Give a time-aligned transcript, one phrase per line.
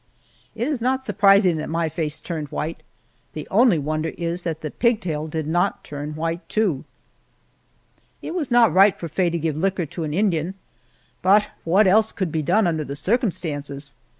[0.55, 2.81] It is not surprising that my face turned white;
[3.33, 6.85] the only wonder is that the pigtail did not turn white, too!
[8.19, 10.55] It was not right for Faye to give liquor to an Indian,
[11.21, 13.93] but what else could be done under the circumstances?